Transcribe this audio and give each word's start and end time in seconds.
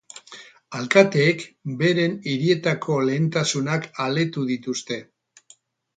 Alkateek 0.79 1.43
beren 1.83 2.17
hirietako 2.31 2.97
lehentasunak 3.11 3.89
aletu 4.07 4.51
dituzte. 4.53 4.99